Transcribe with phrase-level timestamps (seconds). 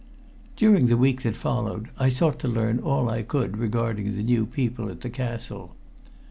[0.55, 4.47] During the week that followed I sought to learn all I could regarding the new
[4.47, 5.75] people at the castle.